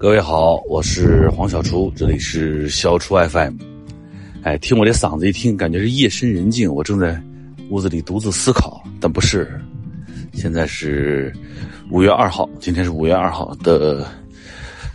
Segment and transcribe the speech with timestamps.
[0.00, 3.54] 各位好，我是黄小厨，这里是小厨 FM。
[4.42, 7.22] 哎，听我这嗓子一听，感觉是夜深人静，我正在
[7.68, 9.60] 屋子里独自思考，但不是。
[10.32, 11.30] 现在是
[11.90, 14.06] 五月二号，今天是五月二号的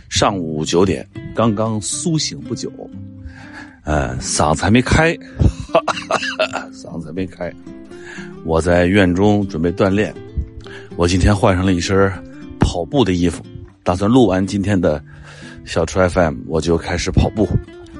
[0.08, 2.68] 上午九点，刚刚苏醒不久，
[3.84, 5.14] 呃，嗓子还没开，
[5.72, 6.18] 哈哈
[6.48, 7.54] 哈嗓子还没开。
[8.44, 10.12] 我在院中准备锻炼，
[10.96, 12.12] 我今天换上了一身
[12.58, 13.46] 跑步的衣服。
[13.86, 15.00] 打算录完今天的
[15.64, 17.48] 小车 FM，我就开始跑步。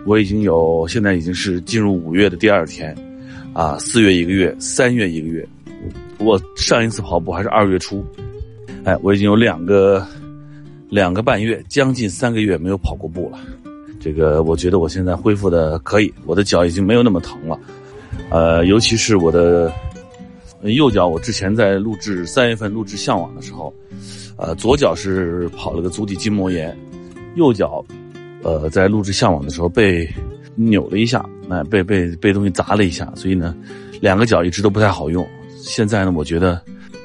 [0.05, 2.93] 我已经有，现在已经是进入五月的第二天，
[3.53, 5.47] 啊，四月一个月，三月一个月。
[6.19, 8.05] 我上一次跑步还是二月初，
[8.83, 10.05] 哎，我已经有两个
[10.89, 13.39] 两个半月，将近三个月没有跑过步了。
[14.01, 17.61] 这个我觉得我现在恢复的可以，我的脚已经没有那么疼了，
[18.31, 19.73] 呃，尤其是我的
[20.63, 23.73] 右脚，我之前在录制三月份录制《向往》的时候。
[24.37, 26.77] 呃，左脚是跑了个足底筋膜炎，
[27.37, 27.85] 右脚，
[28.43, 30.09] 呃，在录制向往的时候被
[30.55, 33.57] 扭了一下，哎，被被被东西砸了一下，所以呢，
[34.01, 35.27] 两个脚一直都不太好用。
[35.59, 36.61] 现在呢，我觉得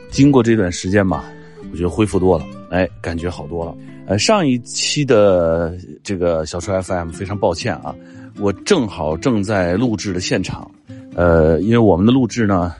[0.09, 1.23] 经过这段时间吧，
[1.71, 3.75] 我觉得恢复多了，哎，感觉好多了。
[4.07, 7.95] 呃，上一期的这个小车 FM 非常抱歉啊，
[8.39, 10.69] 我正好正在录制的现场，
[11.15, 12.73] 呃，因为我们的录制呢，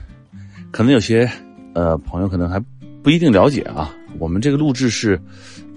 [0.70, 1.26] 可能有些
[1.74, 2.62] 呃朋友可能还
[3.02, 3.94] 不一定了解啊。
[4.18, 5.20] 我们这个录制是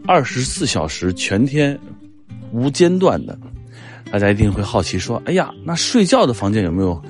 [0.05, 1.77] 二十四小时全天
[2.51, 3.37] 无间断的，
[4.11, 7.01] 大家一定会好奇说：“哎呀，那睡觉的房间有没有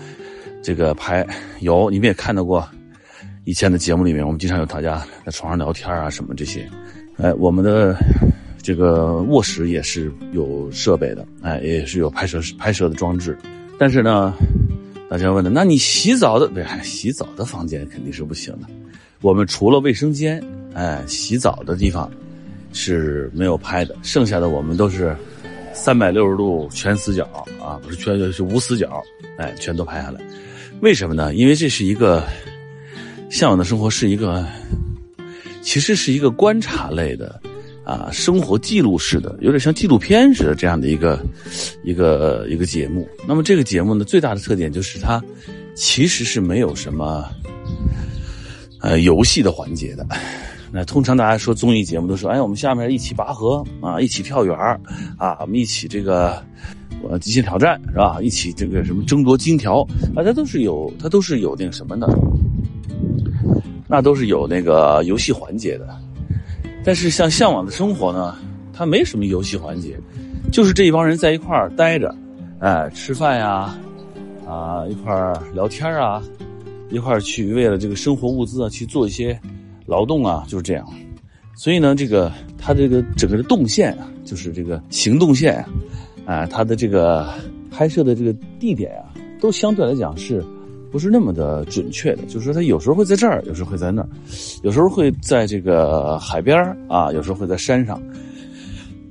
[0.64, 1.26] 这个拍？
[1.60, 2.68] 有，你们也看到过
[3.44, 6.68] 以前的节目里面，我们经常有大家在床上聊天啊什么这些。
[7.18, 7.96] 哎，我们的
[8.62, 13.38] 这个卧室也是有设备的，哎，也是有拍摄拍摄的装置。
[13.78, 14.34] 但是呢，
[15.10, 18.68] 大家问的，那你洗澡的，对，洗澡的房间肯定是不行的。
[19.22, 20.42] 我们除了卫生间。
[20.76, 22.12] 哎，洗澡的地方
[22.74, 25.16] 是没有拍的，剩下的我们都是
[25.74, 27.24] 三百六十度全死角
[27.62, 29.02] 啊，不是全是无死角，
[29.38, 30.20] 哎，全都拍下来。
[30.82, 31.34] 为什么呢？
[31.34, 32.22] 因为这是一个
[33.30, 34.46] 向往的生活，是一个
[35.62, 37.42] 其实是一个观察类的
[37.86, 41.26] 啊，生活记录式的，有点像纪录片似的这样的一个
[41.86, 43.08] 一个一个节目。
[43.26, 45.24] 那么这个节目呢，最大的特点就是它
[45.74, 47.26] 其实是没有什么
[48.82, 50.06] 呃游戏的环节的。
[50.78, 54.54] 那通常大家说综艺节目都说，哎，我们下面一起拔河啊，一起跳远
[55.18, 56.44] 啊，我们一起这个，
[57.10, 58.20] 呃，极限挑战是吧？
[58.22, 59.84] 一起这个什么争夺金条，
[60.14, 62.06] 啊，它都是有，它都是有那个什么的，
[63.88, 65.88] 那都是有那个游戏环节的。
[66.84, 68.36] 但是像向往的生活呢，
[68.74, 69.98] 它没什么游戏环节，
[70.52, 72.14] 就是这一帮人在一块儿待着，
[72.60, 73.74] 哎，吃饭呀，
[74.46, 76.22] 啊，一块儿聊天啊，
[76.90, 79.40] 一块儿去为了这个生活物资啊去做一些。
[79.86, 80.88] 劳动啊，就是这样，
[81.56, 85.56] 所以呢，这个它这个整个的动线啊，就是这个行动线
[86.26, 87.28] 啊，啊，它的这个
[87.72, 90.44] 拍摄的这个地点啊，都相对来讲是，
[90.92, 92.24] 不是那么的准确的。
[92.24, 94.10] 就是说，它有时候会在这儿，有时候会在那儿，
[94.64, 96.58] 有时候会在这个海边
[96.88, 98.02] 啊，有时候会在山上。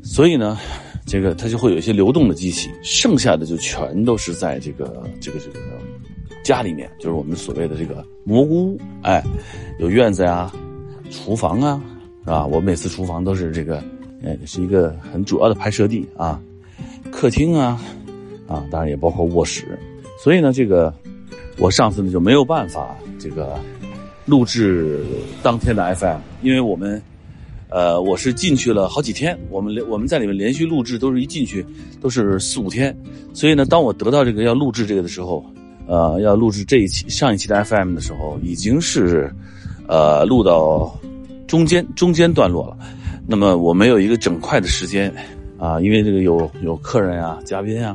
[0.02, 0.58] 所以呢，
[1.06, 5.58] 这个它就会有一些流动的机器，剩下的就全都是在这个这个这个
[6.44, 9.20] 家里面，就是我们所谓的这个蘑菇屋，哎，
[9.80, 10.52] 有院子呀。
[11.10, 11.80] 厨房啊，
[12.24, 12.44] 是吧？
[12.44, 13.80] 我每次厨房都是这个，
[14.20, 16.40] 呃，是一个很主要的拍摄地啊。
[17.12, 17.80] 客厅啊，
[18.48, 19.78] 啊，当然也包括卧室。
[20.18, 20.92] 所以呢，这个
[21.56, 23.56] 我上次呢就没有办法这个
[24.24, 25.04] 录制
[25.40, 27.00] 当天的 FM，因为我们，
[27.68, 31.64] 呃，我是进去了好几天，我们连我们在里面连续录制都是一进去
[32.00, 32.96] 都是四五天。
[33.32, 35.44] 所以呢，当我得到这个要录制这个的时候，
[35.86, 39.32] 呃，要录制这一期上一期的 FM 的时候，已经是。
[39.86, 40.98] 呃，录到
[41.46, 42.78] 中间中间段落了，
[43.26, 45.12] 那么我没有一个整块的时间
[45.58, 47.94] 啊，因为这个有有客人啊、嘉宾啊，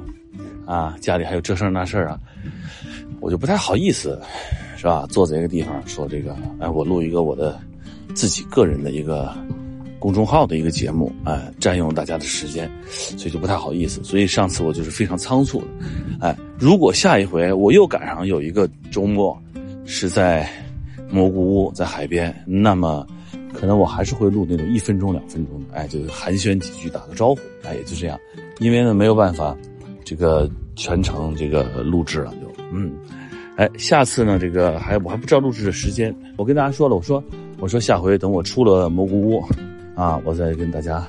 [0.67, 2.19] 啊，家里还有这事儿那事儿啊，
[3.19, 4.21] 我就不太好意思，
[4.77, 5.07] 是吧？
[5.09, 7.59] 坐在一个地方说这个，哎，我录一个我的
[8.13, 9.35] 自己个人的一个
[9.99, 14.03] 公众号的一个节目，哎，占用大家的时间，所以就不太好意思。
[14.03, 15.67] 所以上次我就是非常仓促的，
[16.21, 19.37] 哎，如果下一回我又赶上有一个周末
[19.85, 20.49] 是在。
[21.11, 23.03] 蘑菇屋在海边，那么
[23.51, 28.15] 可能我还是会录那种一分钟、两分钟的，哎，就寒暄几句，打个招呼，哎，也就这样。
[28.59, 29.57] 因为呢，没有办法，
[30.05, 32.91] 这个全程这个录制了，就嗯，
[33.55, 37.23] 哎，下次呢，这个还我还不知道录制的时间，我跟大家说了，我说
[37.57, 39.43] 我说下回等我出了蘑菇屋，
[39.99, 41.05] 啊，我再跟大家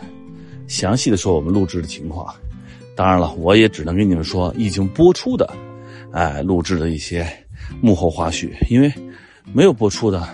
[0.66, 2.34] 详细的说我们录制的情况。
[2.96, 5.48] 当然了，我也只能跟你们说已经播出的，
[6.10, 7.24] 哎，录制的一些
[7.80, 8.92] 幕后花絮，因为。
[9.52, 10.28] 没有播出的，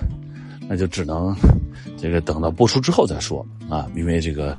[0.69, 1.35] 那就只能
[1.97, 4.55] 这个等到播出之后再说啊，因为这个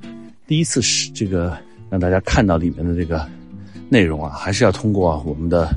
[0.48, 1.56] 第一次是这个
[1.92, 3.28] 让大家看到里面的这个
[3.88, 5.70] 内容啊，还是要通过我们的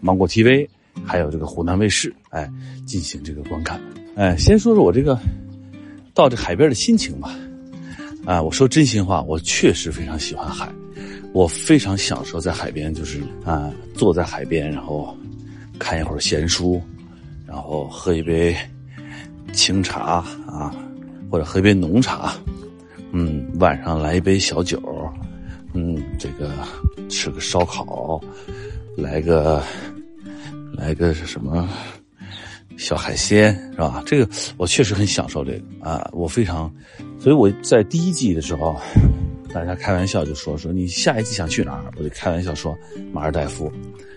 [0.00, 0.66] 芒果 TV，
[1.04, 2.50] 还有这个湖南卫视，哎，
[2.84, 3.80] 进行这个观看。
[4.16, 5.16] 哎，先说说我这个
[6.14, 7.32] 到这海边的心情吧。
[8.26, 10.68] 啊，我说真心话，我确实非常喜欢海，
[11.32, 15.16] 我非常享受在海边，就是啊，坐在海边，然后
[15.78, 16.82] 看一会儿闲书，
[17.46, 18.54] 然后喝一杯
[19.52, 20.74] 清茶啊，
[21.30, 22.34] 或者喝一杯浓茶，
[23.12, 24.82] 嗯，晚上来一杯小酒，
[25.72, 26.50] 嗯，这个
[27.08, 28.20] 吃个烧烤，
[28.96, 29.62] 来个
[30.76, 31.68] 来个什么
[32.76, 34.02] 小海鲜是吧？
[34.06, 36.72] 这个我确实很享受这个啊，我非常。
[37.18, 38.76] 所以我在第一季的时候，
[39.52, 41.90] 大家开玩笑就说说你下一季想去哪儿？
[41.96, 42.76] 我就开玩笑说
[43.12, 43.72] 马尔代夫，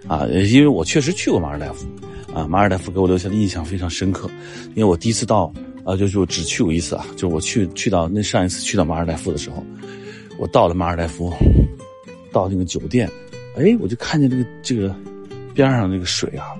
[0.07, 1.87] 啊，因为我确实去过马尔代夫，
[2.33, 4.29] 啊，马尔代夫给我留下的印象非常深刻，
[4.75, 5.51] 因为我第一次到，
[5.85, 9.63] 啊，就就只去过一次啊，就是我去去到那上一次去到马尔代夫的时候，
[10.37, 11.33] 我到了马尔代夫，
[12.31, 13.09] 到那个酒店，
[13.55, 14.93] 哎，我就看见这个这个
[15.53, 16.53] 边上那个水啊，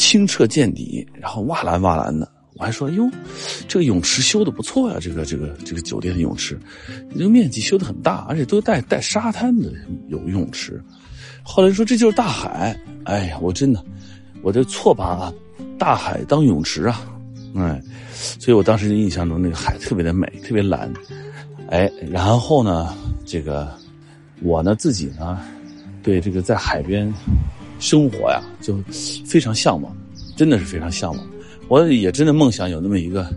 [0.00, 2.26] 清澈见底，然后哇蓝哇蓝的。
[2.54, 3.08] 我还说哟，
[3.68, 6.58] 这个泳池修的不错呀，这个这个这个酒店的泳池，
[7.12, 9.70] 这个面积修的很大，而且都带带沙滩的
[10.08, 10.82] 有泳池。
[11.42, 12.74] 后来说这就是大海，
[13.04, 13.84] 哎呀，我真的，
[14.42, 15.32] 我这错把
[15.78, 17.00] 大海当泳池啊，
[17.54, 17.80] 哎，
[18.38, 20.92] 所以我当时印象中那个海特别的美，特别蓝，
[21.68, 22.94] 哎，然后呢，
[23.24, 23.72] 这个
[24.42, 25.40] 我呢自己呢，
[26.02, 27.10] 对这个在海边
[27.80, 28.76] 生活呀，就
[29.24, 29.96] 非常向往，
[30.36, 31.26] 真的是非常向往。
[31.68, 33.28] 我也真的梦想有那么一个，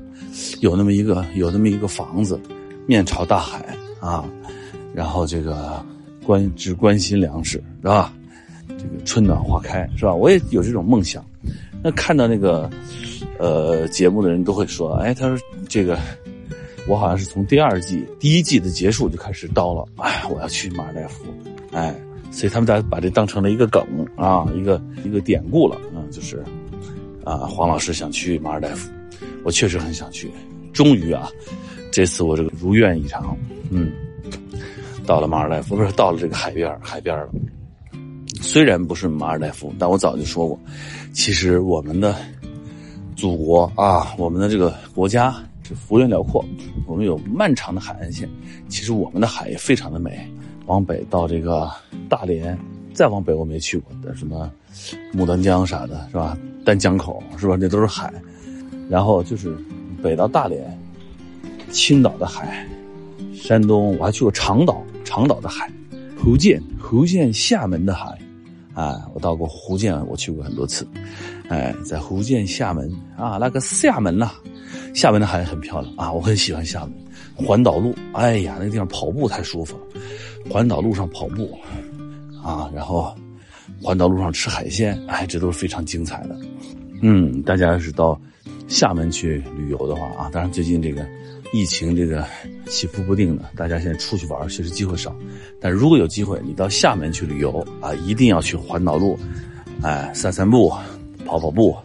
[0.59, 2.39] 有那么一个，有那么一个房子，
[2.85, 4.29] 面朝大海啊，
[4.93, 5.83] 然后这个
[6.25, 8.13] 关只关心粮食是吧？
[8.67, 10.13] 这个春暖花开是吧？
[10.13, 11.23] 我也有这种梦想。
[11.83, 12.69] 那看到那个
[13.37, 15.37] 呃节目的人都会说，哎，他说
[15.67, 15.99] 这个
[16.87, 21.25] 我好像是从第二季第一季的结束就开始叨了，哎，我要去马尔代夫，
[21.71, 21.93] 哎，
[22.33, 23.81] 所以他们家把这当成了一个梗
[24.17, 26.43] 啊，一个一个典故了啊，就是。
[27.23, 28.91] 啊，黄老师想去马尔代夫，
[29.45, 30.29] 我确实很想去。
[30.73, 31.29] 终于啊，
[31.89, 33.37] 这次我这个如愿以偿，
[33.69, 33.93] 嗯，
[35.05, 37.29] 到了马尔代夫，不是到了这个海边海边了。
[38.41, 40.59] 虽然不是马尔代夫，但我早就说过，
[41.13, 42.13] 其实我们的
[43.15, 45.33] 祖国啊，我们的这个国家
[45.63, 46.43] 是幅员辽阔，
[46.85, 48.27] 我们有漫长的海岸线。
[48.67, 50.29] 其实我们的海也非常的美。
[50.65, 51.69] 往北到这个
[52.13, 52.55] 大连，
[52.93, 54.47] 再往北我没去过的什么
[55.15, 56.37] 牡丹江啥的，是吧？
[56.63, 57.57] 丹江口是吧？
[57.59, 58.13] 那都是海，
[58.87, 59.57] 然后就是
[60.03, 60.79] 北到大连、
[61.71, 62.67] 青岛的海，
[63.33, 65.67] 山东我还去过长岛，长岛的海，
[66.15, 68.15] 福建福建厦门的海，
[68.75, 70.87] 啊，我到过福建，我去过很多次，
[71.49, 72.87] 哎，在福建厦门
[73.17, 74.29] 啊，那个厦门呐，
[74.93, 76.93] 厦门的海很漂亮啊，我很喜欢厦门。
[77.35, 79.83] 环岛路，哎呀，那个地方跑步太舒服了，
[80.51, 81.57] 环岛路上跑步，
[82.43, 83.15] 啊，然后。
[83.81, 86.37] 环岛路上吃海鲜，哎，这都是非常精彩的。
[87.01, 88.19] 嗯，大家要是到
[88.67, 91.05] 厦门去旅游的话啊，当然最近这个
[91.53, 92.25] 疫情这个
[92.67, 95.13] 起伏不定的，大家现在出去玩确实机会少。
[95.59, 99.17] 但如果有机会，你到厦门去旅游啊，一定要去环岛路，
[99.81, 100.71] 哎，散散步，
[101.25, 101.75] 跑跑步，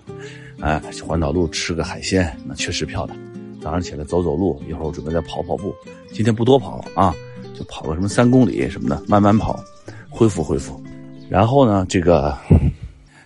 [0.60, 3.16] 哎，环岛路吃个海鲜，那确实漂亮。
[3.60, 5.74] 早上起来走走路，一会儿我准备再跑跑步。
[6.12, 7.14] 今天不多跑啊，
[7.54, 9.58] 就跑个什么三公里什么的，慢慢跑，
[10.18, 10.82] 恢复恢复。
[11.30, 12.36] 然后呢，这个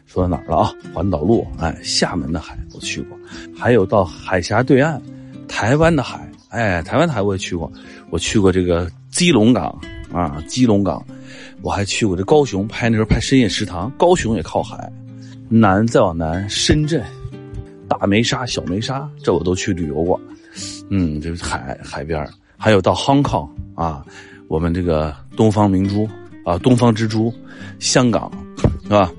[0.04, 0.74] 说到哪儿了啊？
[0.92, 3.16] 环岛路，哎，厦门的海我去过，
[3.56, 5.00] 还有到海峡对岸，
[5.48, 7.72] 台湾的海，哎，台湾的海我也去过，
[8.10, 9.74] 我去过这个基隆港
[10.12, 11.02] 啊，基隆港，
[11.62, 14.92] 我还去过这高雄，拍那时候拍深夜食堂，高雄也靠海，
[15.48, 17.02] 南再往南，深圳，
[17.88, 20.20] 大梅沙、小梅沙，这我都去旅游过，
[20.90, 24.04] 嗯，这是海海边还有到 Hong Kong 啊，
[24.48, 26.06] 我们这个东方明珠。
[26.44, 27.32] 啊，东方之珠，
[27.78, 28.30] 香港，
[28.84, 29.10] 是吧？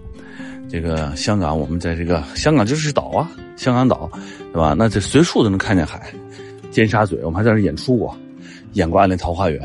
[0.70, 4.10] 这个香港，我们在这个香港就是岛啊，香港岛，
[4.52, 4.74] 对吧？
[4.78, 6.12] 那这随处都能看见海。
[6.72, 8.18] 尖沙咀，我们还在那演出过，
[8.74, 9.62] 演过《暗恋桃花源》，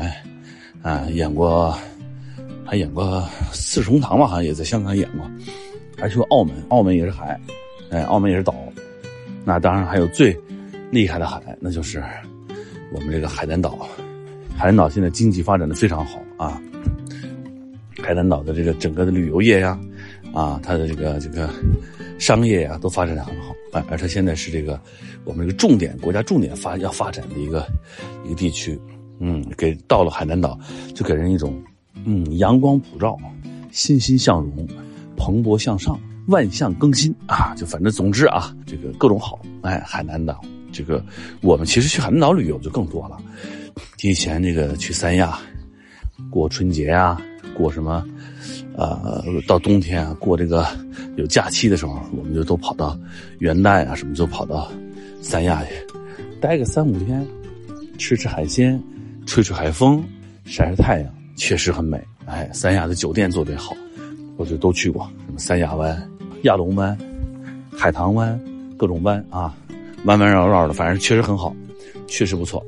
[0.87, 1.75] 啊，演过，
[2.63, 4.27] 还演过《四重堂》吧？
[4.27, 5.27] 好像也在香港演过。
[5.97, 7.39] 还去过澳门，澳门也是海，
[7.89, 8.53] 哎，澳门也是岛。
[9.43, 10.39] 那当然还有最
[10.91, 12.03] 厉害的海，那就是
[12.93, 13.89] 我们这个海南岛。
[14.55, 16.61] 海南岛现在经济发展的非常好啊。
[18.01, 19.79] 海南岛的这个整个的旅游业呀，
[20.33, 21.49] 啊，它的这个这个
[22.17, 23.53] 商业呀，都发展的很好。
[23.71, 24.79] 而而它现在是这个
[25.23, 27.67] 我们这个重点国家重点发要发展的一个
[28.25, 28.79] 一个地区。
[29.21, 30.57] 嗯，给到了海南岛，
[30.95, 31.61] 就给人一种
[32.05, 33.17] 嗯阳光普照、
[33.69, 34.65] 欣欣向荣、
[35.17, 37.53] 蓬勃向上、万象更新啊！
[37.53, 39.37] 就反正总之啊，这个各种好。
[39.61, 40.39] 哎，海南岛
[40.71, 41.03] 这个
[41.41, 43.17] 我们其实去海南岛旅游就更多了。
[43.97, 45.37] 提前这个去三亚
[46.29, 47.21] 过春节啊，
[47.59, 48.05] 过什么，
[48.77, 50.65] 呃，到冬天啊，过这个
[51.17, 52.97] 有假期的时候，我们就都跑到
[53.39, 54.71] 元旦啊什么，就跑到
[55.21, 55.71] 三亚去
[56.39, 57.27] 待个三五天，
[57.97, 58.81] 吃吃海鲜，
[59.25, 60.01] 吹吹海风，
[60.45, 62.01] 晒晒太阳，确实很美。
[62.25, 63.75] 哎，三亚的酒店做得好，
[64.37, 66.09] 我就都去过，什么三亚湾、
[66.43, 66.97] 亚龙湾、
[67.77, 68.39] 海棠湾，
[68.77, 69.53] 各种湾啊，
[70.05, 71.53] 弯弯绕绕的，反正确实很好，
[72.07, 72.65] 确实不错。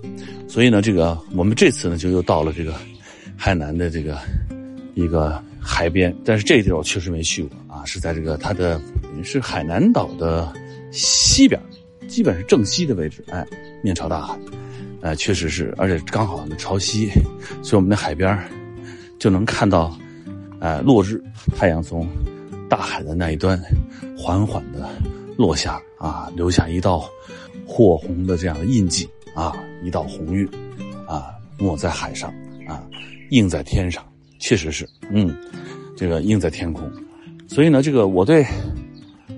[0.49, 2.73] 所以呢，这个我们这次呢就又到了这个
[3.37, 4.17] 海南的这个
[4.93, 8.81] 一个海边，但是这地儿我确实没去过啊，是在这个它的
[9.23, 10.51] 是海南岛的
[10.91, 11.61] 西边，
[12.07, 13.45] 基本是正西的位置，哎，
[13.83, 14.39] 面朝大海，
[15.01, 17.09] 哎，确实是，而且刚好朝西，
[17.61, 18.37] 所以我们的海边。
[19.19, 19.95] 就能看到，
[20.59, 21.21] 呃，落日，
[21.55, 22.07] 太阳从
[22.67, 23.55] 大海的那一端
[24.17, 24.89] 缓缓的
[25.37, 27.07] 落下啊，留下一道
[27.63, 30.49] 火红的这样的印记啊，一道红晕
[31.07, 32.33] 啊，抹在海上
[32.67, 32.81] 啊，
[33.29, 34.03] 映在天上，
[34.41, 35.33] 确实是，嗯，
[35.95, 36.91] 这个映在天空。
[37.47, 38.45] 所以呢，这个我对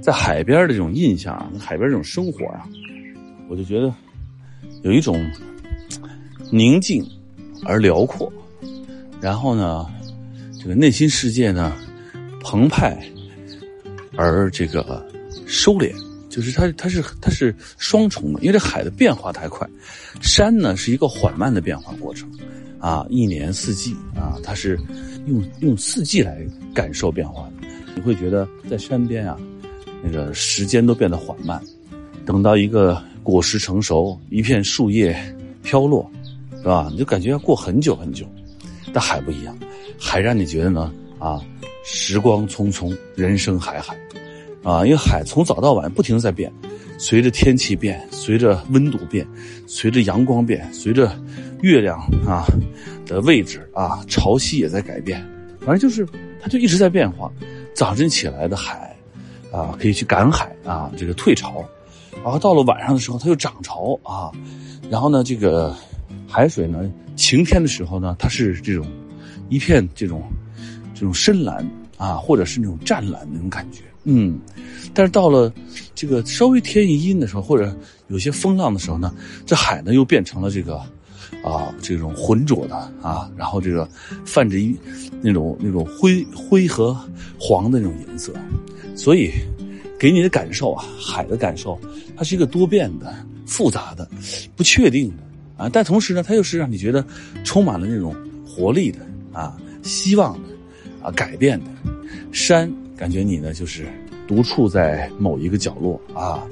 [0.01, 2.65] 在海边的这种印象，海边这种生活啊，
[3.49, 3.93] 我就觉得
[4.81, 5.29] 有一种
[6.51, 7.05] 宁静
[7.65, 8.31] 而辽阔。
[9.19, 9.85] 然后呢，
[10.59, 11.75] 这个内心世界呢，
[12.41, 12.97] 澎湃，
[14.15, 15.05] 而这个
[15.45, 15.93] 收敛，
[16.29, 19.67] 就是它它是它是双重的，因为这海的变化太快，
[20.21, 22.29] 山呢是一个缓慢的变化过程，
[22.83, 24.77] 啊，一年四季啊，它是
[25.25, 29.37] 用用四季来感受变化的，你会觉得在山边啊，
[30.03, 31.63] 那个时间都变得缓慢，
[32.25, 35.15] 等到一个果实成熟，一片树叶
[35.63, 36.11] 飘落，
[36.57, 36.89] 是吧？
[36.91, 38.25] 你就感觉要过很久很久。
[38.91, 39.57] 但海不一样，
[39.97, 41.41] 海让你觉得呢啊，
[41.85, 43.97] 时光匆匆，人生海海，
[44.61, 46.51] 啊，因为海从早到晚不停的在变，
[47.03, 49.27] 随着天气变，随着温度变，
[49.67, 51.13] 随着阳光变，随着
[51.61, 52.45] 月亮啊
[53.05, 55.21] 的位置啊潮汐也在改变，
[55.59, 56.07] 反正就是
[56.41, 57.29] 它就一直在变化。
[57.75, 58.95] 早晨起来的海
[59.51, 61.61] 啊，可以去赶海啊，这个退潮，
[62.23, 64.31] 然后到了晚上的时候它又涨潮啊，
[64.89, 65.75] 然后呢这个
[66.25, 66.89] 海水呢。
[67.17, 68.87] 晴天的时候呢，它是这种
[69.49, 70.23] 一片这种
[70.95, 74.39] 这种深蓝啊，或者是那种湛蓝那种感觉，嗯。
[74.93, 75.51] 但是到了
[75.95, 77.75] 这个稍微天一阴的时候，或者
[78.07, 79.13] 有些风浪的时候呢，
[79.45, 80.75] 这海呢又变成了这个
[81.43, 83.87] 啊这种浑浊的啊，然后这个
[84.25, 84.75] 泛着一
[85.21, 86.95] 那种那种灰灰和
[87.39, 88.33] 黄的那种颜色，
[88.95, 89.31] 所以
[89.97, 91.79] 给你的感受啊，海的感受，
[92.15, 94.07] 它是一个多变的、复杂的、
[94.55, 95.23] 不确定的。
[95.55, 97.05] 啊，但同时呢，它又是让你觉得
[97.43, 98.99] 充满了那种活力的
[99.31, 100.49] 啊，希望的
[101.01, 101.65] 啊，改变的。
[102.31, 102.71] 山
[103.03, 103.85] 感觉你呢就是
[104.25, 106.47] 独处在某一个角落啊，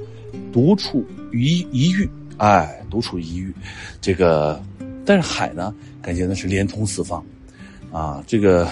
[0.51, 3.53] 独处一一隅，哎，独处一隅。
[4.01, 4.62] 这个，
[5.05, 7.24] 但是海呢，感觉呢是连通四方，
[7.89, 8.67] 啊，这个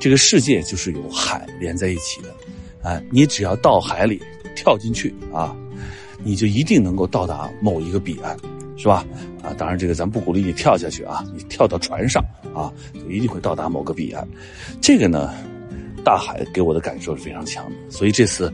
[0.00, 2.34] 这个世界就是有海连在一起的，
[2.82, 4.20] 哎，你只要到海里
[4.56, 5.54] 跳进去啊，
[6.24, 8.36] 你就一定能够到达某一个彼岸。
[8.76, 9.06] 是吧？
[9.40, 12.20] 啊，当然这个咱不鼓励你跳下去啊，你跳到船上
[12.52, 14.26] 啊，就一定会到达某个彼岸。
[14.80, 15.32] 这个呢，
[16.04, 18.52] 大海给我的感受是非常强的，所以这次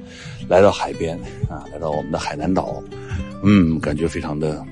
[0.48, 2.82] 来到海边啊，来到我们的海南岛，
[3.42, 4.64] 嗯，感觉非常的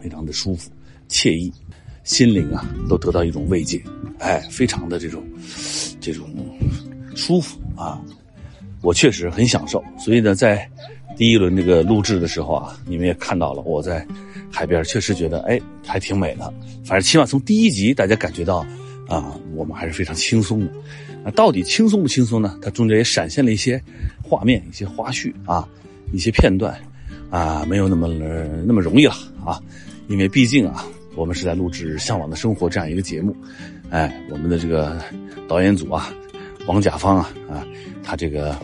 [0.00, 0.70] 非常的舒服、
[1.08, 1.52] 惬意，
[2.04, 3.82] 心灵啊都得到一种慰藉，
[4.18, 5.24] 哎，非常的这种
[6.00, 6.28] 这种
[7.16, 8.00] 舒服啊，
[8.82, 9.82] 我确实很享受。
[9.98, 10.68] 所以呢，在
[11.16, 14.06] 第一轮这个录制的时候啊，你们也看到了我在。
[14.52, 16.52] 海边确实觉得哎还挺美的，
[16.84, 18.66] 反正起码从第一集大家感觉到，
[19.10, 20.72] 啊我们还是非常轻松的。
[21.22, 22.58] 那到底轻松不轻松呢？
[22.62, 23.82] 它中间也闪现了一些
[24.22, 25.68] 画面、一些花絮啊、
[26.12, 26.74] 一些片段，
[27.28, 28.06] 啊没有那么
[28.64, 29.12] 那么容易了
[29.44, 29.60] 啊，
[30.08, 30.86] 因为毕竟啊
[31.16, 33.36] 我们是在录制《向往的生活》这样一个节目，
[33.90, 34.98] 哎我们的这个
[35.46, 36.10] 导演组啊
[36.66, 37.66] 王甲方啊啊
[38.02, 38.56] 他这个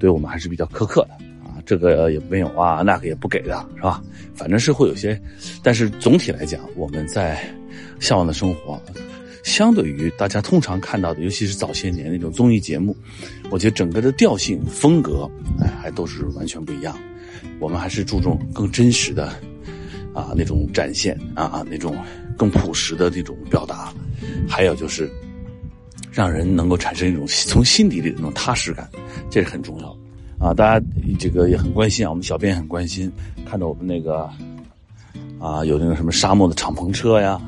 [0.00, 1.62] 对我们还是比较苛刻的啊。
[1.64, 4.02] 这个也没有啊，那个也不给的，是吧？
[4.34, 5.20] 反正是会有些，
[5.62, 7.38] 但是总体来讲，我们在
[8.00, 8.82] 向往的生活，
[9.44, 12.96] 相对于大家通常看到的，尤其是早些年那种综艺节目，
[13.50, 16.98] 我觉得整个的调性、风格，哎，还都是完全不一样。
[17.60, 19.28] 我们还是注重更真实的
[20.14, 21.96] 啊那种展现啊那种
[22.36, 23.92] 更朴实的那种表达，
[24.48, 25.10] 还有就是
[26.10, 28.88] 让人能够产生一种从心底里的那种踏实感，
[29.30, 29.98] 这是很重要的。
[30.46, 30.84] 啊，大家
[31.18, 33.12] 这个也很关心啊，我们小编也很关心，
[33.44, 34.28] 看到我们那个
[35.38, 37.40] 啊，有那个什么沙漠的敞篷车呀，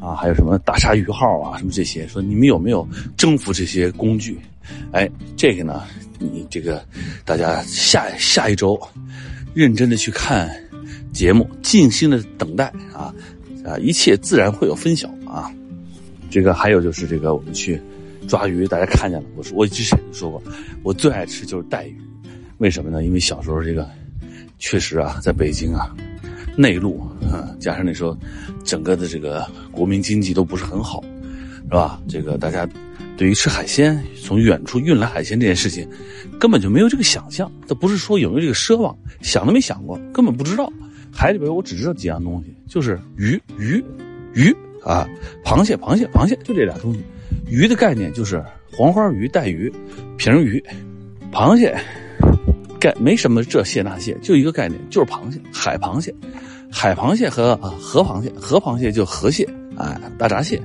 [0.00, 2.86] 啊，还有什么大鲨鱼号啊，什么这些，说你们有没有
[3.16, 4.38] 征服这些工具？
[4.92, 5.84] 哎，这个呢，
[6.18, 6.84] 你这个
[7.24, 8.78] 大家下下一周
[9.54, 10.50] 认真的去看
[11.12, 13.14] 节目，静心的等待啊，
[13.64, 15.50] 啊，一切自然会有分晓啊。
[16.28, 17.80] 这个还有就是这个我们去
[18.28, 20.42] 抓鱼，大家看见了，我说我之前就说过，
[20.82, 21.96] 我最爱吃就是带鱼，
[22.58, 23.02] 为什么呢？
[23.04, 23.88] 因为小时候这个
[24.58, 25.96] 确实啊，在北京啊。
[26.56, 28.16] 内陆啊，加上那时候
[28.64, 31.04] 整个的这个国民经济都不是很好，
[31.64, 32.00] 是吧？
[32.08, 32.66] 这个大家
[33.16, 35.88] 对于吃海鲜，从远处运来海鲜这件事情，
[36.40, 37.50] 根本就没有这个想象。
[37.66, 40.72] 这不是说有没有这个奢望，想都没想过，根本不知道。
[41.12, 43.82] 海里边我只知道几样东西，就是鱼、鱼、
[44.34, 45.06] 鱼啊，
[45.44, 47.00] 螃蟹、螃蟹、螃蟹，就这俩东西。
[47.48, 49.72] 鱼的概念就是黄花鱼、带鱼、
[50.16, 50.62] 平鱼，
[51.32, 51.76] 螃蟹。
[52.78, 56.14] 概没什么这蟹那蟹，就一个概念，就是螃蟹，海螃蟹，
[56.70, 60.60] 海螃蟹和河螃蟹，河螃蟹就河蟹，哎，大闸蟹，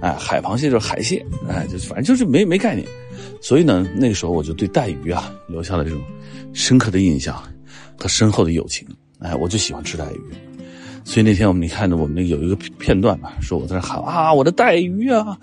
[0.00, 2.86] 哎，海螃蟹就是海蟹，哎，就反正就是没没概念，
[3.40, 6.00] 所以呢，那个时候我就对带鱼啊留下了这种
[6.52, 7.42] 深刻的印象
[7.98, 8.86] 和深厚的友情，
[9.20, 10.20] 哎，我就喜欢吃带鱼，
[11.04, 15.38] 所以那天我们你看到我们那有一个片段嘛，说我在那喊啊，我的带鱼啊，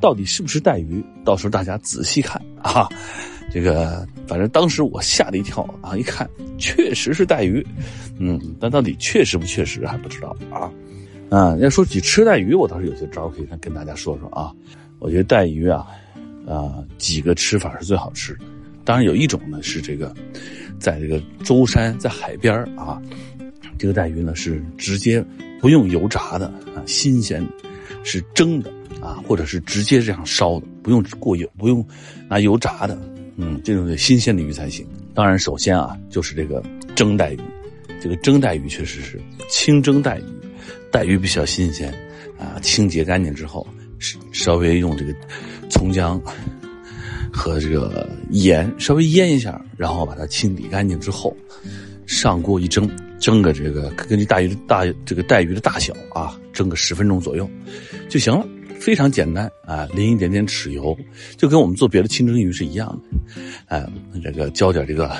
[0.00, 1.04] 到底是不是带鱼？
[1.24, 2.88] 到时候大家仔细看啊。
[3.52, 5.96] 这个反正当时我吓了一跳啊！
[5.96, 7.66] 一看确实是带鱼，
[8.18, 10.70] 嗯，但到底确实不确实还不知道啊。
[11.28, 14.52] 啊，要说起吃带鱼，我倒是有些招可以跟大家说说啊。
[14.98, 15.86] 我觉得带鱼啊，
[16.46, 18.44] 啊几个吃法是最好吃的。
[18.84, 20.14] 当然有一种呢是这个，
[20.78, 23.00] 在这个舟山在海边啊，
[23.78, 25.24] 这个带鱼呢是直接
[25.60, 27.44] 不用油炸的啊，新鲜，
[28.04, 31.84] 是蒸的啊，或者是直接这样烧的，不用过油，不用
[32.28, 32.98] 拿油炸的。
[33.36, 34.86] 嗯，这种新鲜的鱼才行。
[35.14, 36.62] 当然，首先啊，就是这个
[36.94, 37.38] 蒸带鱼。
[38.00, 40.24] 这个蒸带鱼确实是清蒸带鱼，
[40.90, 41.92] 带鱼比较新鲜
[42.38, 43.66] 啊，清洁干净之后，
[44.32, 45.14] 稍微用这个
[45.68, 46.18] 葱姜
[47.30, 51.36] 和这个盐稍微腌一下，然后把它清理干净之后，
[52.06, 57.46] 上锅一蒸，蒸个这个根据带鱼的大这个带鱼的大小啊，蒸个十分钟左右
[58.08, 58.46] 就行了。
[58.80, 60.98] 非常简单啊，淋一点点豉油，
[61.36, 63.42] 就跟我们做别的清蒸鱼是一样的。
[63.66, 63.86] 哎，
[64.24, 65.14] 这个浇点这个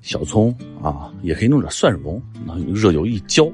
[0.00, 0.50] 小葱
[0.82, 3.52] 啊，也可以弄点蒜蓉，然后热油一浇，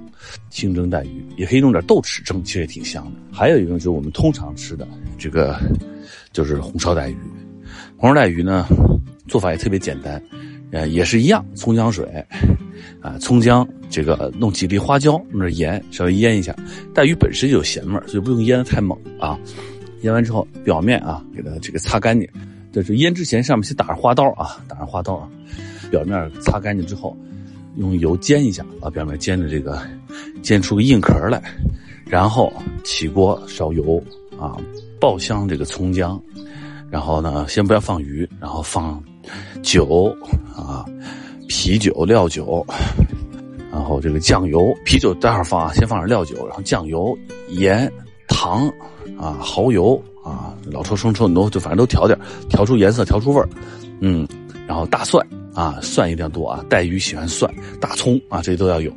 [0.48, 3.20] 清蒸带鱼，也可以弄点豆豉蒸，其实也挺香的。
[3.32, 4.86] 还有一种就是我们通常吃的
[5.18, 5.58] 这个，
[6.32, 7.16] 就是红烧带鱼。
[7.96, 8.64] 红烧带鱼呢，
[9.26, 10.22] 做法也特别简单。
[10.72, 12.04] 呃，也是一样，葱姜水，
[13.00, 16.54] 啊，葱姜，这个弄几粒花椒，弄点盐，稍微腌一下。
[16.92, 19.38] 带鱼本身就有咸味所以不用腌的太猛啊。
[20.02, 22.28] 腌完之后，表面啊，给它这个擦干净。
[22.72, 25.28] 就是腌之前，上面先打上花刀啊，打上花刀啊。
[25.90, 27.16] 表面擦干净之后，
[27.76, 29.80] 用油煎一下，把表面煎的这个
[30.42, 31.42] 煎出个硬壳来。
[32.04, 32.52] 然后
[32.84, 34.02] 起锅烧油
[34.38, 34.56] 啊，
[35.00, 36.20] 爆香这个葱姜。
[36.90, 39.02] 然后呢，先不要放鱼，然后放。
[39.60, 40.16] 酒
[40.54, 40.84] 啊，
[41.48, 42.64] 啤酒、料酒，
[43.72, 47.18] 然后这个酱油、啤酒待会儿放啊，先放点料酒，然后酱油、
[47.48, 47.90] 盐、
[48.28, 48.68] 糖
[49.18, 52.16] 啊、蚝油啊，老抽、生抽你都就反正都调点，
[52.48, 53.48] 调出颜色，调出味儿，
[53.98, 54.28] 嗯，
[54.68, 58.92] 然后大蒜啊，蒜一定要多啊，带鱼喜欢蒜，大葱啊，这些都要有，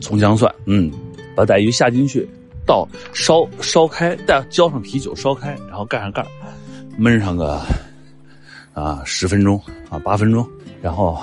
[0.00, 0.92] 葱姜蒜，嗯，
[1.34, 2.28] 把带鱼下进去，
[2.66, 6.26] 倒烧烧开，再浇上啤酒烧开，然后盖上盖
[6.98, 7.62] 焖上个。
[8.76, 10.46] 啊，十分钟啊，八分钟，
[10.82, 11.18] 然后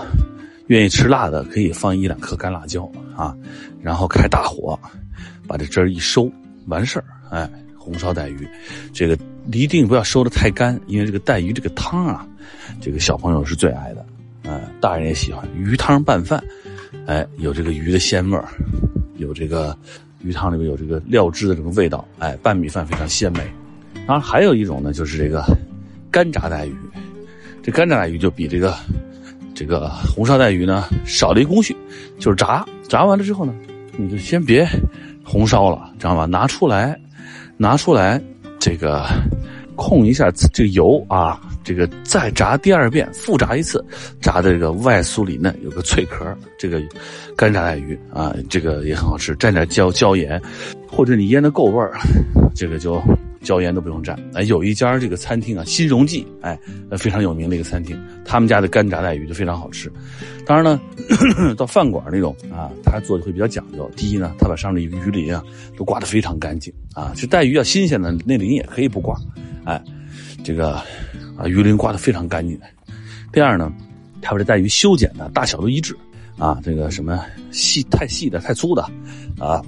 [0.69, 3.37] 愿意吃辣的可以放一两颗干辣椒啊，
[3.79, 4.75] 然后开大火，
[5.47, 6.27] 把这汁儿一收，
[6.65, 7.05] 完事儿。
[7.29, 8.49] 哎，红烧带鱼，
[8.91, 9.15] 这个
[9.51, 12.27] 一定不要收的太干，因为这个带鱼这个汤啊，
[12.81, 14.03] 这个小朋友是最爱的，
[14.45, 16.43] 哎，大人也喜欢鱼汤拌饭，
[17.05, 18.47] 哎，有这个鱼的鲜味儿，
[19.17, 19.77] 有这个
[20.23, 23.39] 鱼汤里面有这个料汁的这个味道，哎，拌米饭非常鲜美。
[24.07, 25.43] 当然还有一种呢，就是这个
[26.09, 26.75] 干炸带鱼。
[27.61, 28.73] 这干炸带鱼就比这个
[29.53, 31.75] 这个红烧带鱼呢少了一工序，
[32.19, 32.65] 就是炸。
[32.87, 33.53] 炸完了之后呢，
[33.97, 34.67] 你就先别
[35.23, 36.25] 红烧了，知道吗？
[36.25, 36.99] 拿出来，
[37.57, 38.21] 拿出来，
[38.59, 39.05] 这个
[39.75, 43.83] 控一下这个油啊，这个再炸第二遍，复炸一次，
[44.21, 46.25] 炸的这个外酥里嫩，有个脆壳。
[46.57, 46.81] 这个
[47.35, 50.41] 干炸带鱼啊，这个也很好吃，蘸点椒椒盐，
[50.87, 51.93] 或者你腌的够味儿，
[52.55, 53.01] 这个就。
[53.43, 56.57] 椒盐都不用蘸，哎，有一家这个餐厅啊，新荣记，哎，
[56.97, 59.91] 非常有名的一个餐厅，他们家的干炸带鱼就非常好吃。
[60.45, 60.79] 当然呢，
[61.57, 63.91] 到饭馆那种啊，他做的会比较讲究。
[63.97, 65.43] 第一呢，他把上面鱼鳞啊
[65.75, 69.13] 都刮得非常干净啊，这带鱼要新鲜的，那鳞也可以不刮，
[69.65, 69.83] 哎，
[70.41, 70.81] 这个
[71.37, 72.59] 啊鱼鳞刮得非常干净。
[73.31, 73.71] 第二呢，
[74.21, 75.95] 他把这带鱼修剪的大小都一致
[76.37, 78.81] 啊，这个什么细太细的、太粗的
[79.39, 79.61] 啊。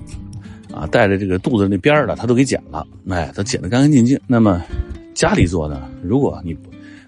[0.74, 4.20] 啊，带着这个肚子那边的，他都给剪了，哎，他剪得干干净净。
[4.28, 4.62] 那么，
[5.14, 6.54] 家里做的，如果你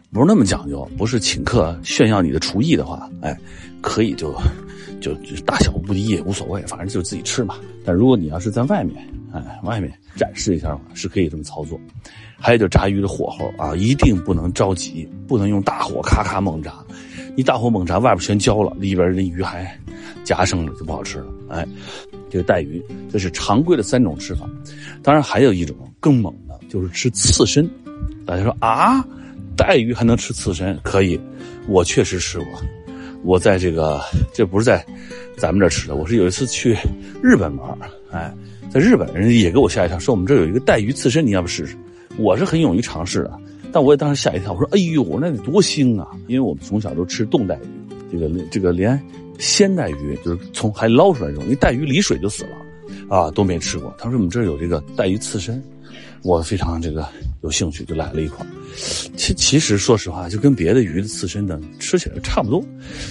[0.09, 3.37] 不是那么讲究，不是请客炫耀你的厨艺的话，哎，
[3.81, 4.33] 可以就
[4.99, 7.55] 就就大小不一也无所谓，反正就自己吃嘛。
[7.85, 11.79] 但如果你要是在外面，哎，外面展示一下嘛，是可以这么操作。
[12.39, 16.73] 还有就炸鱼的火候啊，一定不能着急，不能用大火咔咔猛炸。
[17.35, 19.79] 你大火猛炸，外边全焦了，里边那鱼还
[20.23, 21.27] 夹生了，就不好吃了。
[21.49, 21.67] 哎，
[22.29, 24.49] 这个带鱼，这是常规的三种吃法。
[25.01, 27.67] 当然还有一种更猛的，就是吃刺身。
[28.25, 29.03] 大家说啊，
[29.55, 30.79] 带鱼还能吃刺身？
[30.83, 31.19] 可以，
[31.67, 32.47] 我确实吃过。
[33.27, 33.99] 我在这个，
[34.33, 34.83] 这不是在
[35.35, 36.73] 咱们这吃的，我是有一次去
[37.21, 37.77] 日本玩，
[38.09, 38.33] 哎，
[38.71, 41.75] 在日本人也给我吓一跳，说我们这有一个带鱼刺身，你要不试试？
[42.17, 43.37] 我是很勇于尝试的，
[43.69, 48.97] 但我也当时吓一跳，我说：“哎呦，那得多腥啊！”因为我们从小都吃冻带鱼，这个这个连
[49.39, 53.93] 鲜带鱼就是从海里捞出来这种，因为带鱼离水就死了，啊，都没吃过。
[53.97, 55.61] 他说我们这儿有这个带鱼刺身，
[56.23, 57.07] 我非常这个
[57.41, 58.45] 有兴趣，就来了一块。
[59.15, 62.63] 其其实说实话，就跟别的鱼的刺身呢，吃起来差不多，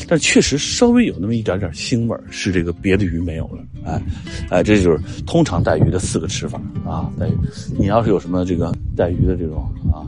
[0.07, 3.65] 但确实稍微有那么一点点腥味是这个别的鱼没有了。
[3.85, 4.03] 哎，
[4.51, 7.11] 哎，这就是通常带鱼的四个吃法啊。
[7.19, 7.33] 带鱼，
[7.79, 10.07] 你要是有什么这个带鱼的这种啊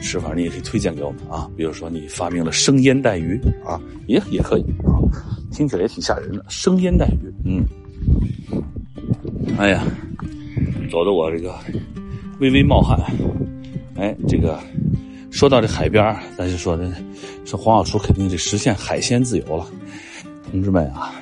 [0.00, 1.50] 吃法，你也可以推荐给我们啊。
[1.56, 5.02] 比如说你发明了生腌带鱼啊，也也可以啊，
[5.50, 6.44] 听起来也挺吓人的。
[6.48, 7.64] 生腌带鱼，嗯，
[9.58, 9.84] 哎呀，
[10.92, 11.52] 走的我这个
[12.40, 12.98] 微微冒汗。
[13.96, 14.58] 哎，这个
[15.30, 16.90] 说到这海边咱就说这，
[17.44, 19.66] 说黄小厨肯定得实现海鲜自由了。
[20.50, 21.14] 同志们啊，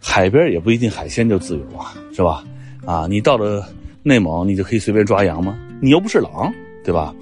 [0.00, 2.44] 海边也不一定海鲜就自由啊，是吧？
[2.84, 3.66] 啊，你到了
[4.02, 5.56] 内蒙，你就可以随便抓羊吗？
[5.80, 6.52] 你又不是狼，
[6.84, 7.14] 对吧？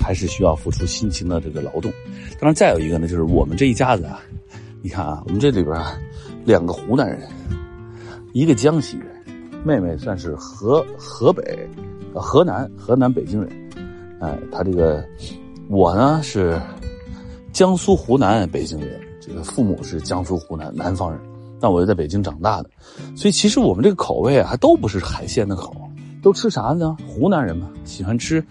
[0.00, 1.92] 还是需要付出辛勤的这个劳动。
[2.38, 4.20] 当然，再有一个呢，就是我们这一家子啊，
[4.80, 5.98] 你看啊，我们这里边啊，
[6.44, 7.28] 两个湖南人，
[8.32, 9.06] 一个江西人，
[9.64, 11.42] 妹妹算是河河北、
[12.14, 13.50] 河南、河南北京人。
[14.20, 15.04] 哎，他这个
[15.68, 16.60] 我呢是
[17.52, 21.20] 江苏湖南北京人，这个父母是江苏湖南南方人，
[21.60, 22.70] 但我又在北京长大的，
[23.14, 25.72] 所以其实我们这个口味啊，还都不是海鲜的口，
[26.20, 26.96] 都吃啥呢？
[27.06, 28.44] 湖南人嘛，喜欢吃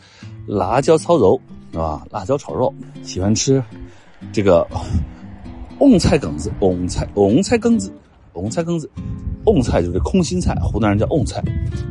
[0.46, 1.40] 辣椒炒肉，
[1.72, 2.06] 是吧？
[2.10, 3.62] 辣椒炒肉，喜欢吃
[4.32, 4.66] 这个
[5.80, 7.92] 蕹菜梗子，蕹菜蕹菜梗子，
[8.42, 8.90] 蕹菜梗子。
[9.46, 11.42] 蕹菜就是空心菜，湖南人叫蕹菜，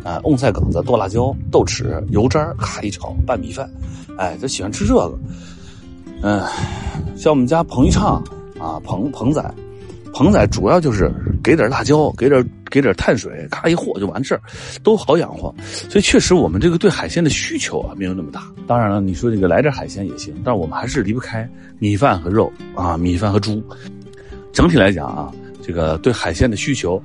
[0.04, 3.66] 啊，蕹菜梗子剁辣椒、豆豉、油渣咔一炒拌米饭，
[4.18, 5.18] 哎，就喜欢吃这个。
[6.20, 6.42] 嗯，
[7.16, 8.22] 像我们家彭昱畅
[8.60, 9.42] 啊，彭彭仔，
[10.12, 11.10] 彭仔主要就是
[11.42, 14.40] 给点辣椒，给点给点碳水，咔一和就完事儿，
[14.82, 15.54] 都好养活。
[15.88, 18.42] 所以确实我们这个对海鲜的需求啊没有那么大。
[18.66, 23.62] 当然了，你说这个来点海鲜也行，但是我们还是离不开米饭和肉啊，米饭和猪。
[24.52, 25.32] 整体来讲啊，
[25.66, 27.02] 这个对海鲜的需求。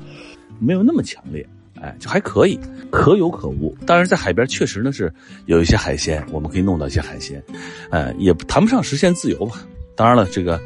[0.64, 1.44] 没有那么强烈，
[1.82, 2.60] 哎，就还可以，
[2.92, 3.76] 可有可无。
[3.84, 5.12] 当然，在海边确实呢是
[5.48, 7.42] 有一些海鲜，我们可以弄到一些海鲜，
[7.90, 9.66] 哎，也谈不上实现自由吧。
[9.96, 10.62] 当然了，这个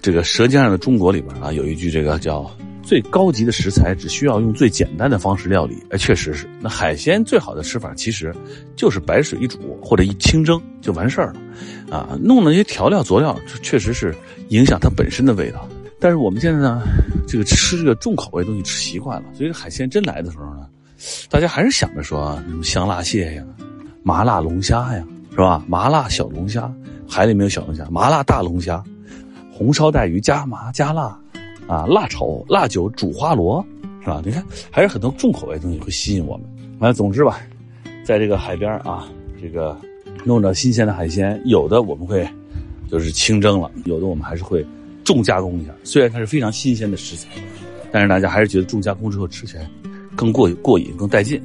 [0.00, 2.50] 这个《舌尖上的中国》里边啊，有一句这个叫
[2.82, 6.46] “最高级的食材只需要用最简单的方式料理”，哎，确实是。
[6.58, 8.34] 那海鲜最好的吃法其实
[8.76, 14.14] 就是白水一煮或者一清蒸就完事儿了，啊，弄那些调料佐料，确实是
[14.48, 15.68] 影响它本身的味道。
[16.00, 16.82] 但是我们现在呢，
[17.26, 20.68] 这个吃这个重口味东西吃习惯了，所以海鲜真来的时候呢，
[21.30, 23.44] 大家还是想着说什么香辣蟹呀、
[24.02, 25.64] 麻辣龙虾呀，是吧？
[25.66, 26.70] 麻辣小龙虾，
[27.08, 28.82] 海里没有小龙虾，麻辣大龙虾，
[29.50, 31.18] 红烧带鱼加麻加辣，
[31.66, 33.64] 啊，辣炒辣酒煮花螺，
[34.02, 34.20] 是吧？
[34.24, 36.46] 你看，还是很多重口味东西会吸引我们。
[36.78, 37.40] 反正总之吧，
[38.04, 39.08] 在这个海边啊，
[39.40, 39.74] 这个
[40.22, 42.28] 弄着新鲜的海鲜，有的我们会
[42.90, 44.64] 就是清蒸了，有的我们还是会。
[45.04, 47.28] 重加工一下，虽然它是非常新鲜的食材，
[47.92, 49.70] 但是大家还是觉得重加工之后吃起来
[50.16, 51.40] 更过过瘾、更带劲。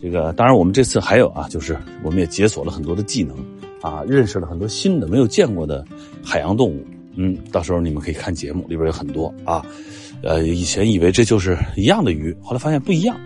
[0.00, 3.36] 这个当然，我们这次还有啊，就是我们也解锁了很多的技能
[3.80, 5.84] 啊，认识了很多新的没有见过的
[6.24, 6.84] 海洋动物。
[7.14, 9.64] 嗯，到时候你们可以看节目，里边有很多啊。
[10.22, 13.16] 呃，以前以为这就是一样的鱼，后来发现不一样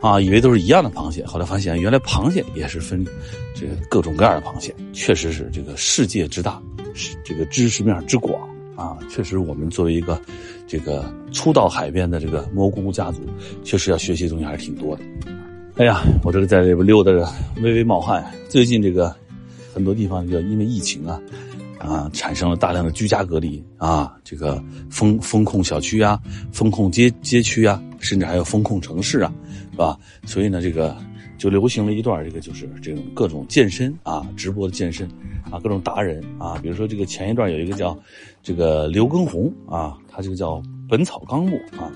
[0.00, 3.06] 啊，以为都是一样的螃蟹，后来发现原来螃蟹也是分
[3.54, 6.60] 这个各种各样的螃蟹，确实是这个世界之大，
[6.94, 8.40] 是这个知识面之广。
[8.78, 10.20] 啊，确实，我们作为一个
[10.64, 13.20] 这个初到海边的这个蘑菇家族，
[13.64, 15.02] 确实要学习的东西还是挺多的。
[15.78, 17.28] 哎呀，我这个在这边溜达着，
[17.60, 18.24] 微微冒汗。
[18.48, 19.12] 最近这个
[19.74, 21.20] 很多地方就因为疫情啊，
[21.78, 26.20] 啊，产生了大量的居家隔离啊，这个封封控小区啊，
[26.52, 29.32] 封控街街区啊，甚至还有封控城市啊，
[29.72, 29.98] 是吧？
[30.24, 30.96] 所以呢，这个
[31.38, 35.08] 就流行了一段这个就是这种各种健身啊，直播的健身。
[35.50, 37.98] 啊，各种达人啊，比如说这个前一段有一个叫
[38.42, 40.56] 这个刘畊宏啊，他这个叫
[40.90, 41.90] 《本草纲目》啊，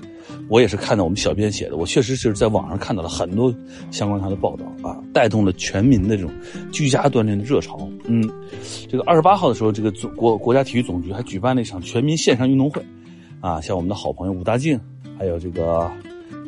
[0.49, 3.53] 我也是看到我们小编写的，我确实是在网上看到了很多
[3.91, 6.31] 相关他的报道啊，带动了全民的这种
[6.71, 7.87] 居家锻炼的热潮。
[8.05, 8.27] 嗯，
[8.89, 12.83] 这个二十八号的时候，这个国国家体育总局还举办了一场全民线上运动会，
[13.39, 14.79] 啊，像我们的好朋友武大靖，
[15.19, 15.91] 还有这个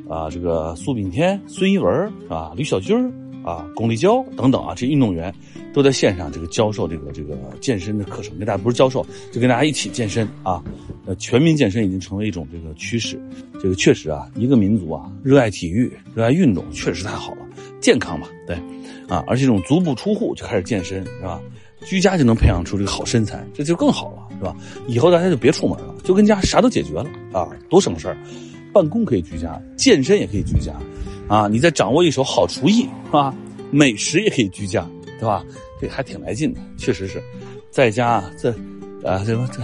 [0.09, 2.95] 啊这个苏炳添、孙一文啊、吕小军
[3.43, 5.33] 啊、巩立姣等等啊，这运动员
[5.73, 10.63] 都在线上这个教授这个这个健身的课程，跟大家不是教授，就跟大家一起健身啊。
[11.05, 13.21] 呃，全民健身已经成为一种这个趋势，
[13.61, 17.45] 这个确实啊，一个民族啊，热爱体育、热爱运动，确实太好了，
[17.79, 18.55] 健康嘛，对，
[19.07, 21.39] 啊，而且这种足不出户就开始健身，是吧？
[21.85, 24.55] 居家就能培养出这个好身材，这就更好了，是吧？
[24.87, 28.17] 以后大家就别出门了，就跟家啥都解决了啊，多省事儿！
[28.75, 30.73] 办公可以居家，健身也可以居家，
[31.29, 33.33] 啊，你再掌握一手好厨艺，是吧？
[33.71, 34.85] 美食也可以居家，
[35.17, 35.41] 对吧？
[35.79, 37.23] 这还挺来劲的，确实是，
[37.71, 38.51] 在家这，
[39.01, 39.61] 啊，这这。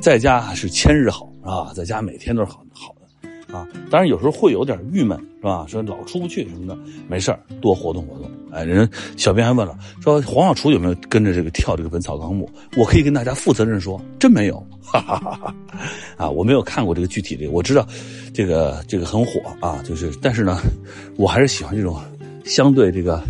[0.00, 2.61] 在家是千日好啊，在家每天都是好
[3.52, 3.68] 啊。
[3.90, 5.64] 当然有时候会有点郁闷，是吧？
[5.68, 6.76] 说老出不去什么的，
[7.08, 8.30] 没事多活动活动。
[8.50, 12.50] 哎，人小编还问了，说黄小厨有没有跟着这个跳这个《本草纲目》？
[12.80, 15.54] 我可以跟大家负责任说，真没有， 哈哈哈哈
[16.16, 17.86] 啊，我没有看过这个具体的，我知道
[18.34, 20.60] 这个这个很火啊，就是，但是呢，
[21.16, 21.98] 我还是喜欢这种
[22.44, 23.22] 相对这个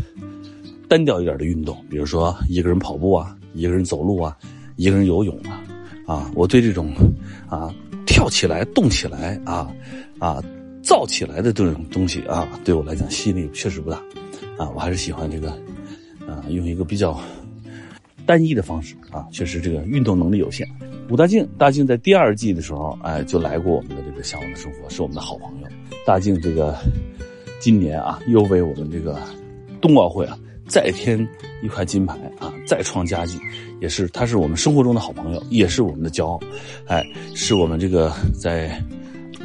[0.89, 4.37] 单调一点的运动，比如说一个人跑步啊，一个人走路啊，
[4.77, 5.63] 一个人游泳啊。
[6.05, 6.93] 啊，我对这种，
[7.49, 7.73] 啊，
[8.07, 9.71] 跳起来、动起来啊，
[10.19, 10.43] 啊，
[10.83, 13.97] 造起来的这种东西啊，对我来讲吸引力确实不大，
[14.59, 15.51] 啊，我还是喜欢这个，
[16.27, 17.19] 啊，用一个比较
[18.27, 20.67] 单一的方式啊，确实这个运动能力有限。
[21.09, 25.67] 武大靖，大靖在第二季的时候，哎，就来过我们的这个向往的生活，是我们的好朋友。
[26.07, 26.77] 大靖这个
[27.61, 29.19] 今年啊，又为我们这个
[29.81, 30.39] 冬奥会啊。
[30.73, 31.29] 再添
[31.63, 33.39] 一块金牌啊，再创佳绩，
[33.79, 36.41] 也是他是我们生活中的好朋友，也是我们的骄傲，
[36.87, 37.05] 哎，
[37.35, 38.83] 是我们这个在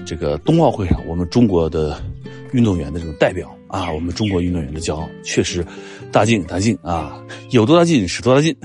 [0.06, 2.02] 这个冬奥会上，我们中国的
[2.54, 5.66] 运动员的这种代表啊，我们中国运动员的骄傲，确实，
[6.14, 8.56] 大靖大靖啊，有多大劲使多大劲，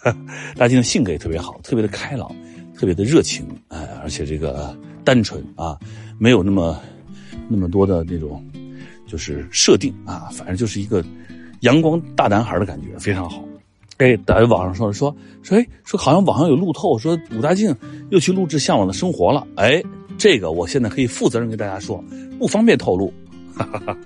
[0.56, 2.34] 大靖的性格也特别好，特别的开朗，
[2.74, 4.74] 特别的热情，哎，而且这个
[5.04, 5.78] 单纯啊，
[6.18, 6.80] 没有那么
[7.46, 8.42] 那么多的那种
[9.06, 11.04] 就是设定啊，反正就是一个。
[11.60, 13.42] 阳光大男孩的感觉非常好，
[13.98, 17.74] 哎，在网上说说说，哎，说好像网上有路透，说武大靖
[18.10, 19.82] 又去录制《向往的生活》了，哎，
[20.18, 22.02] 这个我现在可以负责任跟大家说，
[22.38, 23.12] 不方便透露，
[23.54, 23.96] 哈哈哈。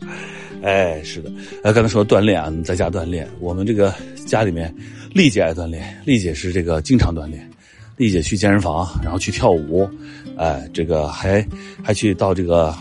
[0.62, 1.32] 哎，是的，
[1.64, 3.94] 呃，刚才说锻炼啊，在家锻炼，我们这个
[4.26, 4.72] 家里面，
[5.12, 7.50] 丽姐爱锻炼，丽姐是这个经常锻炼，
[7.96, 9.88] 丽姐去健身房，然后去跳舞，
[10.36, 11.46] 哎，这个还
[11.82, 12.74] 还去到这个。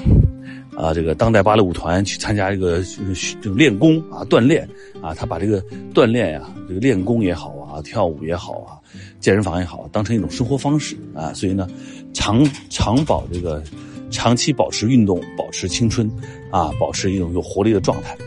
[0.76, 2.82] 啊，这个当代芭蕾舞团去参加这个
[3.42, 4.68] 这个练功啊，锻炼
[5.02, 5.62] 啊，他把这个
[5.94, 8.80] 锻炼呀，这个练功也好啊，跳舞也好啊，
[9.20, 11.68] 健身房也好，当成一种生活方式啊，所以呢，
[12.14, 13.62] 长长保这个
[14.10, 16.10] 长期保持运动，保持青春
[16.50, 18.18] 啊，保持一种有活力的状态。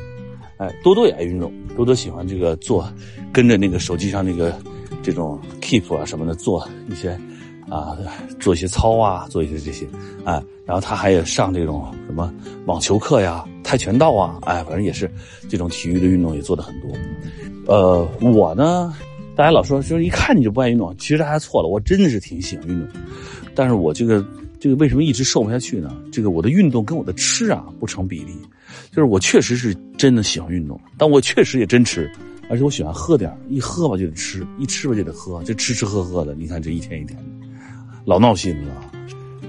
[0.59, 2.87] 哎，多多也爱运动，多多喜欢这个做，
[3.33, 4.57] 跟着那个手机上那个
[5.03, 7.19] 这种 Keep 啊什么的做一些。
[7.73, 7.97] 啊，
[8.39, 9.87] 做一些操啊，做一些这些，
[10.25, 10.35] 哎，
[10.67, 12.31] 然后他还有上这种什么
[12.67, 15.11] 网球课呀、跆拳道啊，哎，反正也是
[15.49, 16.91] 这种体育的运动也做的很多。
[17.67, 18.95] 呃，我呢，
[19.35, 22.89] 大家老说就是一看你就不爱运动，其实大家错了，我真的是挺喜欢运动，
[23.55, 24.23] 但是我这个
[24.61, 25.97] 这个为什么一直瘦不下去呢？
[26.13, 28.37] 这个我的运动跟我的吃啊不成比例，
[28.91, 32.11] 就是我确实是真的喜欢运动，但我确实也真吃。
[32.51, 36.35] 而且我喜欢喝点一喝吧就得吃，一吃吧就得喝，就吃吃喝喝的。
[36.35, 37.42] 你看这一天一天的，
[38.05, 38.91] 老闹心了。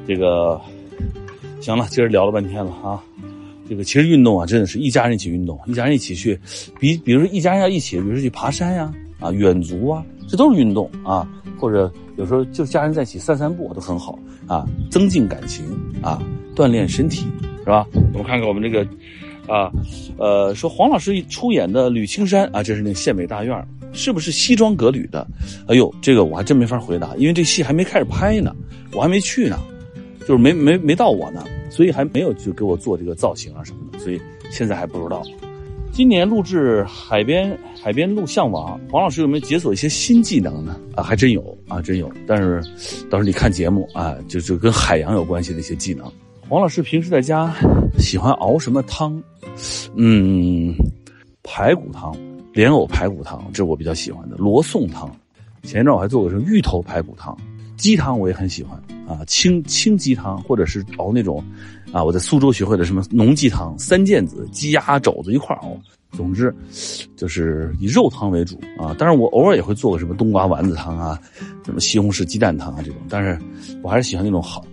[0.08, 0.60] 这个
[1.62, 3.04] 行了，今儿聊了半天了啊。
[3.68, 6.40] 这个其实运动啊，真的是一家人一起运动，一家人一起去，
[6.80, 11.28] 比比如说一家人要一起，比如说去爬山呀，啊远足啊，这都是运动啊。
[11.58, 15.66] 或者有时候就家人在一起散散步都很好啊，增进感情
[16.02, 16.22] 啊，
[16.56, 17.26] 锻炼身体，
[17.60, 17.88] 是吧？
[18.12, 18.86] 我们看看我们这个。
[19.46, 19.70] 啊，
[20.18, 25.26] 呃，说黄老师出演的《吕青山》啊，这是那县委大院，是不是西装革履的？
[25.68, 28.54] 哎呦，这个我还真没法回答，因为这戏还没开始拍呢，
[28.92, 29.60] 我还没去呢，
[30.22, 34.20] 就是没没没到我呢，所以还没有就给我做这个造型啊什么的，所以
[34.52, 35.24] 现在还不知道。
[35.92, 40.80] 今年录制海边海边录像网，黄老师有没有解锁一些新技能呢？
[40.96, 42.12] 啊，还真有啊，真有。
[42.26, 42.60] 但是
[43.12, 46.12] 到时候你看节目啊，就就跟海洋有关系的一些技能。
[46.50, 47.54] 黄老师平时在家
[48.00, 49.22] 喜欢熬什么汤？
[49.96, 50.74] 嗯，
[51.44, 52.12] 排骨汤、
[52.54, 54.36] 莲藕排骨汤，这是我比较喜欢的。
[54.38, 55.10] 罗宋汤，
[55.64, 57.36] 前一阵我还做过什么芋头排骨汤，
[57.78, 61.44] 鸡汤我也很喜欢啊，清清鸡汤，或者是熬那种，
[61.92, 65.76] 啊，我在苏州学会的什么浓鸡汤，三件子，鸡鸭肘子一块熬。
[66.12, 66.56] 总之，
[67.16, 68.94] 就是以肉汤为主啊。
[69.00, 71.20] 当然我偶尔也会做个什么冬瓜丸子汤啊，
[71.66, 73.36] 什么西红柿鸡蛋汤啊这种，但是
[73.82, 74.64] 我还是喜欢那种好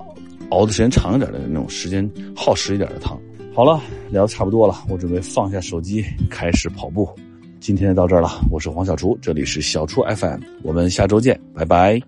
[0.51, 3.19] 熬的时间长一点的那种时间耗时一点的汤。
[3.55, 7.09] 好了，聊的差不多了，我准备放下手机开始跑步。
[7.61, 12.01] 今天就到这儿了，我是黄小厨，这里是小厨 FM，我们下周见，拜拜。